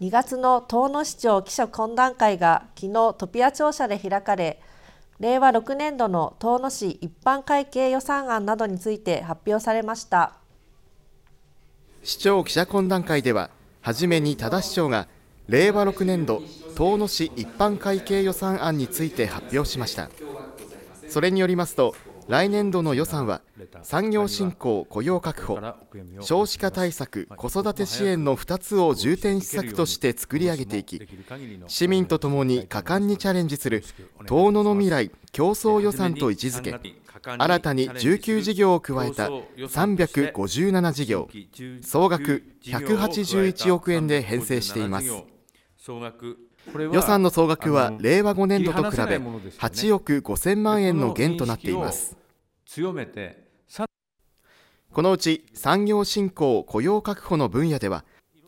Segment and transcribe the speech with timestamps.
[0.00, 4.58] 2月の遠野市長記者懇談会が昨日トピア庁舎で開かれ
[5.18, 10.32] 令和6年度の遠野市一般会計予算案などについて発表されました。
[12.02, 13.50] 市長記者懇談会では
[13.82, 15.06] はじめに多田市長が
[15.48, 16.40] 令和6年度
[16.76, 20.08] 遠野市一般会計予算案について発表しました。
[21.10, 21.94] それによりますと
[22.30, 23.42] 来年度の予算は
[23.82, 25.58] 産業振興・雇用確保
[26.20, 31.00] 少子化対策・子育て支援の2つを重点施策として作り上げていき
[31.66, 33.82] 市民とともに果敢にチャレンジする
[34.26, 36.78] 遠野の未来競争予算と位置づけ
[37.24, 41.28] 新たに19事業を加えた357事業
[41.82, 45.24] 総額181億円で編成しています。
[46.92, 52.19] 予算の総額は令和5年度と比べ8億5000万円の減となっています。
[52.72, 53.50] 強めて
[54.92, 58.04] このうち産業振興雇用確保の分野では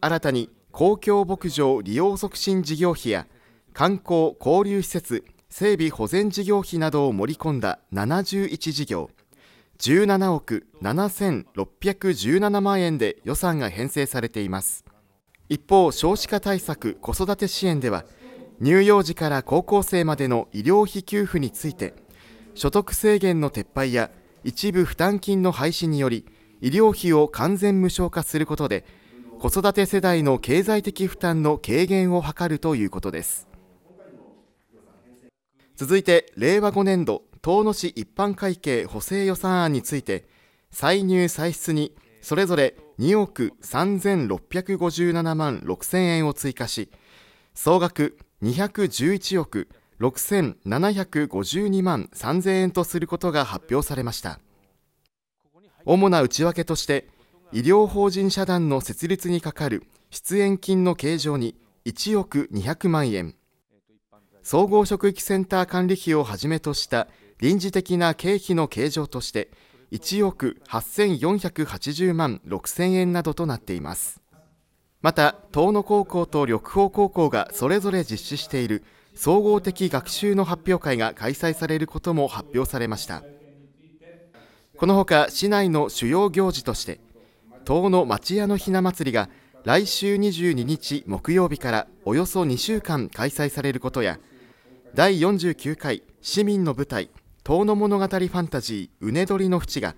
[0.00, 3.26] 新たに公共牧場利用促進事業費や
[3.74, 9.10] 観光交流施設整備保全事業費などを盛り込んだ71事業
[9.80, 14.86] 17億7617万円で予算が編成されています。
[15.50, 18.06] 一方少子化対策子育て支援では
[18.62, 22.05] 乳幼児から高校生までの医療費給付について
[22.56, 24.10] 所得制限の撤廃や
[24.42, 26.24] 一部負担金の廃止により
[26.62, 28.84] 医療費を完全無償化することで
[29.38, 33.46] 子育て世代の経済的負担の軽減を図るということです。
[35.76, 40.24] 続いて令和5年度遠野市一般会計補正予算案について
[40.70, 46.90] 歳入歳出にそれぞれ2億3657万6000円を追加し
[47.52, 49.68] 総額211億
[50.00, 54.40] 6752万3000円とすることが発表されました。
[55.84, 57.08] 主な内訳として
[57.52, 63.36] 医療法人社団の設立にかかる出演金の計上に1億200万円
[64.42, 67.06] 総合職域センター管理費をはじめとした
[67.40, 69.50] 臨時的な経費の計上として
[69.92, 74.20] 1億8480万6000円などとなっています。
[75.02, 78.82] また東野高校と緑豊高校がそれぞれ実施している
[79.16, 83.24] 総合的学習の発表会が開催されることも発表されました。
[84.76, 87.00] このほか市内の主要行事として
[87.64, 89.30] 遠野町屋のひな祭りが
[89.64, 94.20] 来週22日木曜日からおよそ2週間開催されることや
[94.94, 97.08] 第49回市民の舞台
[97.42, 99.96] 遠野物語ファンタジーうねどりの淵が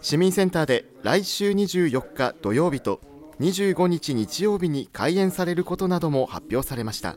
[0.00, 3.00] 市民センターで来週24日土曜日と
[3.40, 7.16] 25日日曜日に開演されることなども発表されました。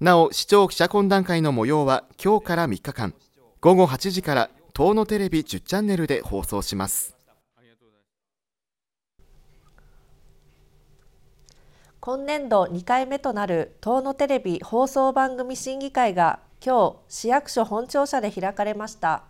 [0.00, 3.12] なお市長記者懇談会の模様は今日から3日間。
[3.60, 7.18] 午後8時から東野テレビ10チャンネルで放送します。
[12.00, 19.24] 今年度2回目となる東野テレビ放送番組審議会が今日市役所本庁舎で開かれました。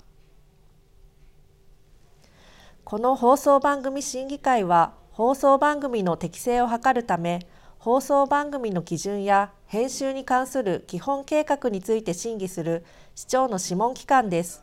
[2.85, 7.41] この放送番組審議会は放送番組の適正を図るため
[7.81, 14.63] 放送番組の基準や編集に関する基本計画について審議する市長の諮問機関です。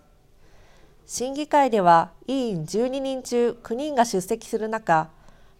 [1.08, 5.10] 審議会では委員12人中9人が出席する中、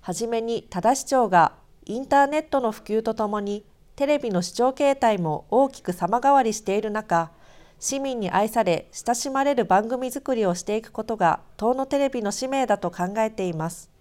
[0.02, 1.54] はじめに多田市長が
[1.86, 7.32] インターネットの普及とともにテレビの視聴形態も大きく様変わりしている中、
[7.80, 13.97] 市民に愛され親しまれる番組作りをしていくことが東野テレビの使命だと考えています。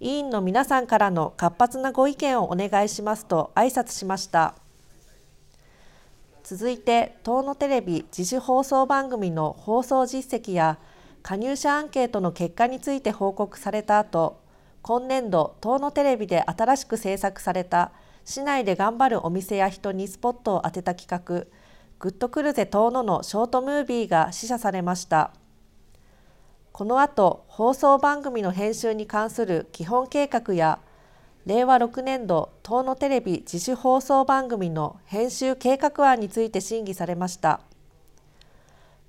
[0.00, 4.54] 委員の皆さんからの活発なご意見をお願いしますと挨拶しました
[6.44, 10.78] 続いて東野テレビ自主放送番組の放送実績や
[11.22, 14.40] 加入者アンケートの結果について報告された後
[14.82, 17.92] 今年度東野テレビで新しく制作された
[18.24, 21.46] 市内で頑張るお店や人にスポットを当てた企画
[21.98, 25.32] グッとくるぜ遠野のショートムービーが試写されました。
[26.78, 30.78] この後放送番組の編集に関する基本計画や
[31.44, 37.62] 令和6年度東野テレビ自主放送番組の編集計画案について審議されました。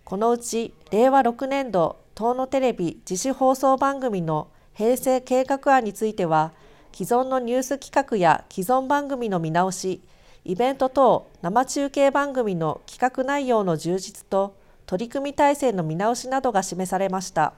[0.04, 6.54] このうち令和6年度東野テレビ自主放送番組の編成計画案については
[6.92, 10.02] 既存のニュース企画や既存番組の見直し
[10.44, 14.56] イベント等生中継番組の企画内容の充実と
[14.90, 17.54] 取り組み体制の見直しなどが示されました。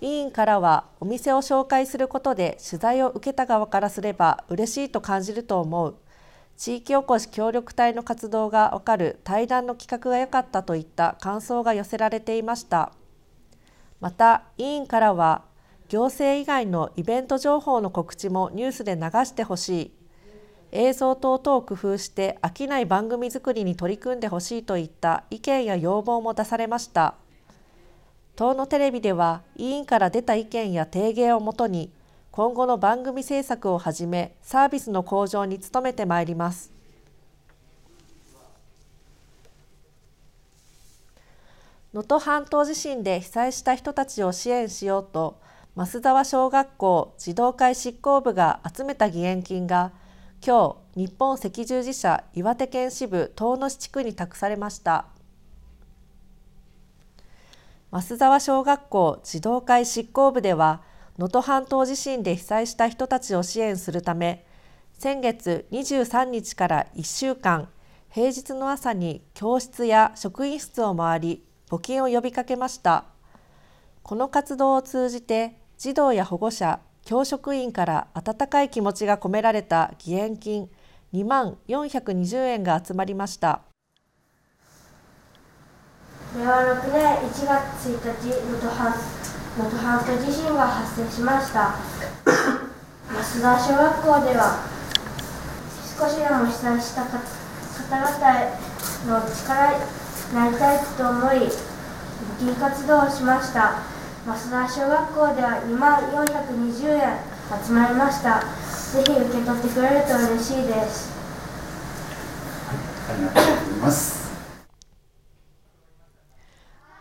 [0.00, 5.94] 委員からはお店を紹介することで取材を受けた側からすれば嬉しいと感じると思う。
[6.56, 12.90] 地域おこし協力隊の活動がわかる対談の企画が良かったといった感想が寄せられていました。
[14.00, 15.44] また委員からは
[15.88, 19.97] 行政以外のイベント情報の告知もニュースで流してほしい。
[20.70, 27.14] 映像等々を工夫して飽きない番組作りに取り組んでほしいといった意見や要望も出されました。
[28.36, 31.90] 東野テレビでは委員から出た意見や提言をもとに
[32.30, 36.70] 今後の番組制作をはじめサービスの向上に努めてまいります。
[41.94, 45.40] 能登半島地震で被災した人たちを支援しようと
[45.74, 49.92] 増沢小学校児童会執行部が集めた義援金が
[50.44, 55.06] 今日日本赤十字社岩手県支部遠野市地区に託されました。
[57.90, 60.82] 増沢小学校児童会執行部では
[61.18, 64.44] 能登半島地震で被災した人たちを支援するため
[64.92, 67.68] 先月23日から1週間
[68.10, 73.04] 平日の朝に教室や職員室を回り募金を呼びかけました。
[74.02, 80.68] この活動を通じて児童や保護者教職員から温かい気持ちが込められた義援金
[81.14, 83.62] 2万420円が集まりました。
[86.36, 88.92] 令和6年1月1日能登半
[89.56, 91.76] 能登半島地震が発生しました。
[92.26, 94.68] 増田小学校では
[95.98, 98.20] 少しでも被災した方々
[99.06, 99.80] の力に
[100.34, 101.50] なりたいと思い募
[102.38, 103.97] 金活動をしました。
[104.28, 107.16] 増田小学校では2万420円
[107.64, 108.40] 集まりました。
[108.92, 111.10] ぜひ受け取ってくれると嬉しいです。
[113.08, 114.28] ありがとうございます。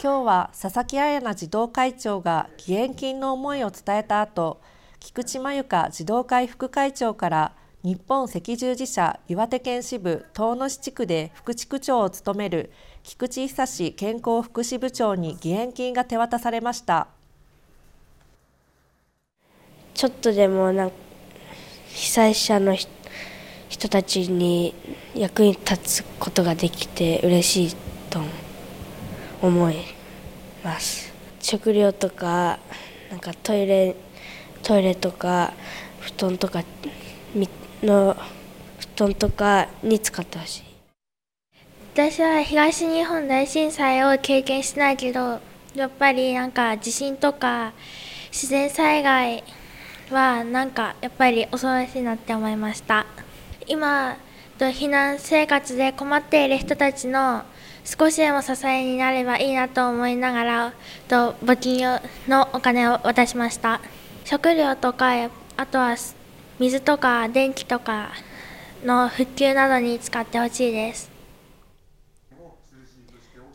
[0.01, 4.61] 今日は佐々木彩奈児童会長が義援金の思いを伝えた後
[5.01, 12.71] 菊池真由香児童会副会長から日本赤十字社岩手県支部遠野市地区で副地区長を務める
[13.03, 17.07] 菊池久志健康福祉部長に義援金が手渡されました
[19.97, 20.91] ちょっとでもなん
[21.89, 22.77] 被災者の
[23.67, 24.75] 人たちに
[25.15, 27.75] 役に立つことができて嬉しい
[28.11, 28.19] と
[29.41, 29.77] 思い
[30.63, 31.11] ます。
[31.41, 32.59] 食料とか
[33.09, 33.95] なんかトイレ
[34.61, 35.53] トイレとか
[35.99, 36.63] 布団とか
[37.81, 38.15] の
[38.77, 40.63] 布団とかに使ってほしい。
[41.95, 45.39] 私は東日本大震災を経験してないけど
[45.73, 47.73] やっぱりなんか地震とか
[48.31, 49.43] 自然災害
[50.13, 53.05] はなんかやっぱり恐ろしいなって思いました。
[53.67, 54.17] 今
[54.57, 57.43] 避難生活で困っている人たちの
[57.83, 60.73] 少しでも支えになればいいなと思いながら
[61.07, 63.81] と募金のお金を渡しました。
[64.25, 65.95] 食料とかあとは
[66.59, 68.09] 水とか電気とか
[68.83, 71.11] の復旧などに使ってほしいです。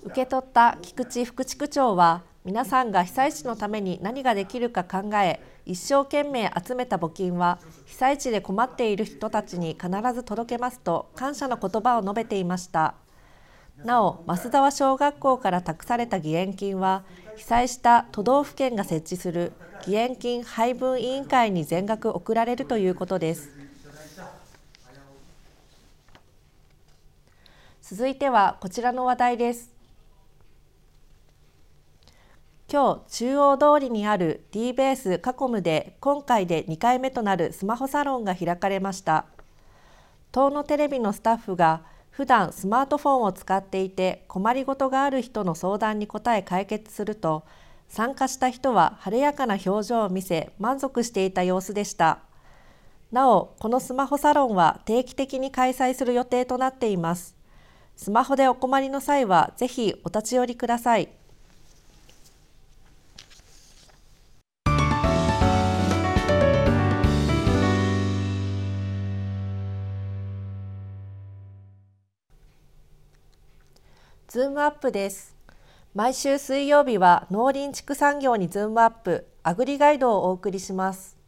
[0.05, 12.95] 受け取った菊池副地区長は皆さんが被災地のために何ができるか考え一生懸命集めた募金は被災地で困っている人たちに必ず届けますと感謝の言葉を述べていました。
[13.85, 17.05] なお増沢小学校から託された義援金は
[17.37, 19.53] 被災した都道府県が設置する
[19.87, 23.51] 義援金配分委員会に全額送られるということです。
[27.83, 29.72] 続いてはこちらの話題です。
[32.73, 39.27] 今日中央通りにある D ベースカコムで今回で2回目となるスマホサロンが開かれました。
[40.33, 47.45] 東野テレビのスタッフが普段スマートフォンを使っていて困りごとがある人の相談に答え解決すると
[47.89, 52.21] 参加した人は晴れやかな表情を見せ満足していた様子でした。
[53.11, 57.37] なおこのスマホサロンは定期的に開催する予定となっています。
[57.97, 61.11] スマホでお困りの際はぜひお立ち寄りください。
[74.33, 75.37] ズームアップです。
[75.95, 81.19] 毎週水曜日は農林畜産業にズームアップ、アグリガイドをお送りします。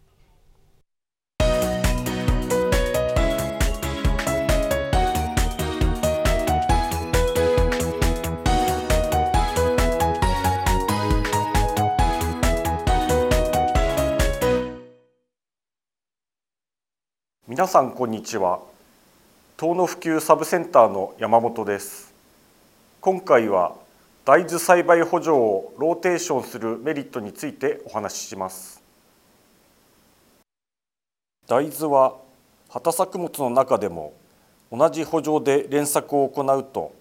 [17.47, 18.61] 皆さんこんにちは。
[19.61, 22.14] 東野普及サブセンターの山本です。
[23.05, 23.77] 今回は
[24.25, 28.83] 大豆栽培補助をローテーションするメリットについてお話しします。
[31.47, 32.15] 大豆は
[32.71, 34.15] 畑作物の中でも
[34.73, 36.95] 同じ補助で連作を行うと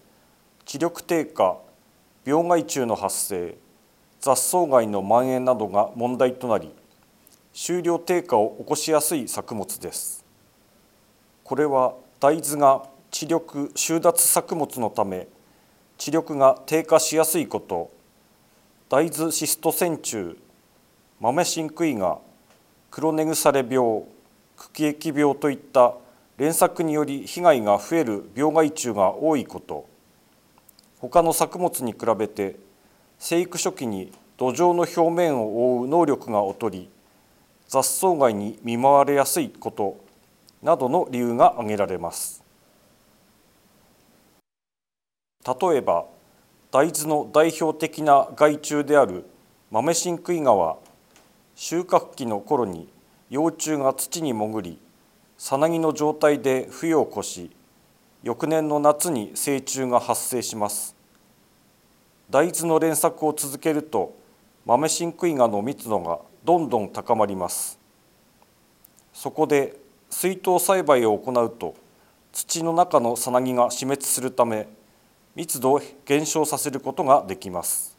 [0.66, 1.58] 知力低下
[2.26, 3.56] 病害虫の発生
[4.20, 6.70] 雑草害の蔓延などが問題となり
[7.54, 10.26] 収量低下を起こしやすい作物です。
[11.46, 15.30] これは大豆が地力収奪作物のため
[15.98, 17.92] 地力が低下しやすいこと。
[18.90, 20.38] 大豆シスト線虫。
[21.20, 22.20] 豆真食いが
[22.92, 24.04] 黒根腐れ病。
[24.56, 25.96] 茎液病といった
[26.38, 29.88] 連作により被害が増える病害虫が多いこと。
[31.00, 32.56] 他の作物に比べて
[33.20, 36.90] 生育初期に土壌の表面を覆う能力が劣り
[37.68, 39.98] 雑草害に見舞われやすいこと
[40.62, 42.43] などの理由が挙げられます。
[45.46, 46.06] 例えば
[46.72, 49.26] 大豆の代表的な害虫である
[49.72, 50.78] 豆真食いガは
[51.56, 52.88] 収穫期の頃に
[53.30, 54.80] 幼虫が土に潜り
[55.38, 57.52] さなぎの状態で冬を越し
[58.24, 60.96] 翌年の夏に成虫が発生します。
[62.30, 64.16] 大豆の連作を続けると
[64.66, 67.78] 豆真食いガの密度がどんどん高まります。
[69.12, 69.78] そこで
[70.10, 71.76] 水筒栽培を行うと
[72.32, 74.68] 土の中のさなぎが死滅するため
[75.36, 77.98] 密度を減少させることができます。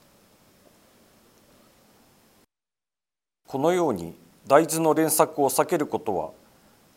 [3.47, 4.15] このように
[4.47, 6.31] 大豆の連作を避けることは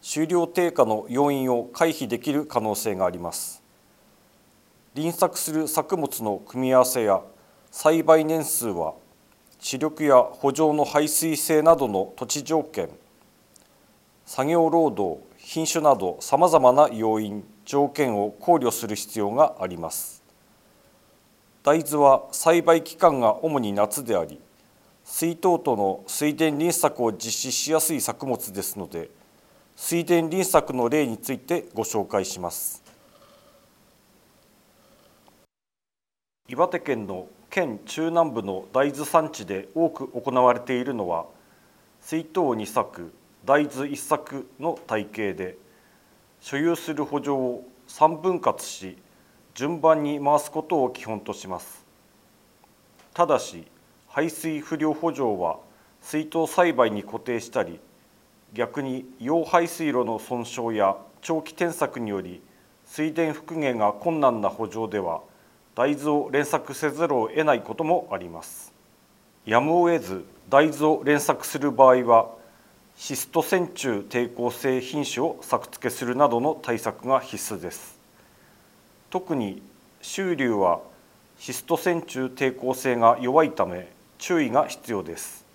[0.02, 3.62] 収量低下の要因を回避できる可能性があります。
[4.96, 7.22] 輪作する作物の組み合わせや
[7.72, 8.96] 栽培年数は
[9.60, 12.90] 視力や補助の排水性などの土地条件
[14.26, 20.17] 作業労働品種などさまざまな要因条件を考慮する必要があります。
[21.68, 24.40] 大豆は栽培期間が主に夏であり
[25.04, 29.10] 水筒との水田輪作を実施しやすい作物ですので
[29.76, 32.82] 水田輪作の例についてご紹介します。
[36.48, 41.26] 岩手県の県中南部の大豆産地で多く行われているのは
[42.00, 43.12] 水筒2作
[43.44, 45.58] 大豆1作の体系で
[46.40, 48.98] 所有する補助を3分割し
[49.58, 51.84] 順番に回すことを基本とします。
[53.16, 53.66] ただし
[54.08, 55.58] 排水不良補助は
[56.00, 57.80] 水筒栽培に固定したり
[58.54, 62.40] 逆に溶排水路の損傷や長期転作により
[62.86, 65.22] 水田復元が困難な補助では
[65.74, 68.72] 大豆を連作せざるを得ないこともあります。
[69.44, 72.30] やむを得ず大豆を連作する場合は
[72.96, 77.97] シスト線虫抵抗性品種を作付けするなどの対策が必須です。
[79.10, 79.62] 特に
[80.02, 80.82] 収流は
[81.40, 83.88] シスト線虫抵抗性が弱いため
[84.18, 85.46] 注意が必要です。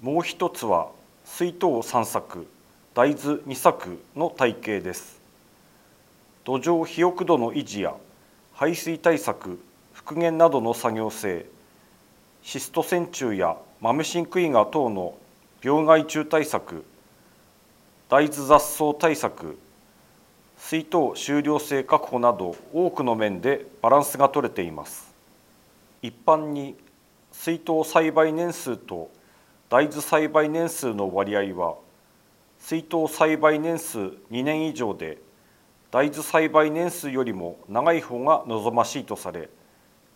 [0.00, 0.88] もう一つは
[1.24, 2.46] 水筒3作
[2.94, 5.20] 大豆2作の体系です。
[6.44, 7.94] 土壌肥沃度の維持や
[8.54, 9.60] 排水対策
[9.92, 11.44] 復元などの作業性
[12.42, 15.14] シスト線虫や豆真食いガ等の
[15.62, 16.84] 病害虫対策
[18.10, 19.56] 大豆雑草対策
[20.58, 25.14] 水筒収量性確保など多くの面でバランスが取れています。
[26.02, 26.74] 一般に
[27.30, 29.12] 水筒栽培年数と
[29.68, 31.76] 大豆栽培年数の割合は
[32.58, 35.18] 水筒栽培年数2年以上で
[35.92, 39.48] 大豆栽培年数よりも長い方が望ましいとされ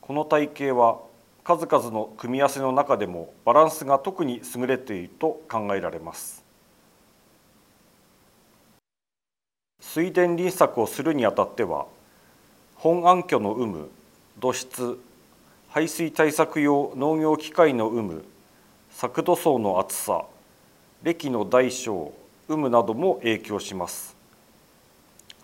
[0.00, 0.98] この体系は
[1.44, 6.43] 数々の組み合わせの中でもバランスが特に優れていると考えられます。
[9.94, 11.86] 水田輪作をするにあたっては
[12.74, 13.90] 本暗渠の有無
[14.40, 14.98] 土質
[15.68, 18.24] 排水対策用農業機械の有無
[18.90, 20.24] 作土層の厚さ
[21.04, 22.12] 歴の大小
[22.50, 24.16] 有無なども影響します。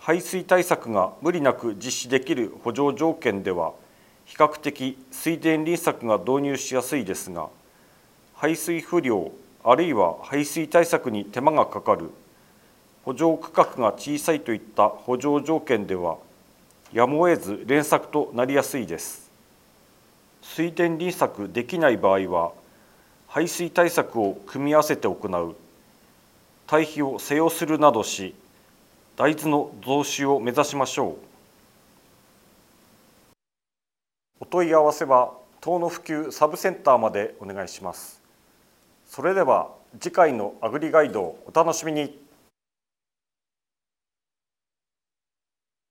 [0.01, 3.73] 排水対策が無理なく実施できる補助条件では
[4.25, 7.49] 比較的水田輪作が導入しやすいですが
[8.35, 9.31] 排水不良
[9.63, 12.11] あるいは排水対策に手間がかかる
[13.05, 16.19] 補助区画が小さいといった補助条件では
[16.93, 19.31] やむを得ず連作となりやすいです。
[20.43, 22.53] 水田輪作できない場合は
[23.27, 25.57] 排水対策を組み合わせて行う。
[26.67, 28.35] 堆肥を施用するなどし
[29.17, 31.17] 大豆の増収を目指しましょう。
[34.41, 38.21] お問い合わせは党の普及サブセンターまでお願いします。
[39.07, 42.20] それでは次回のアグリガイドをお楽しみに。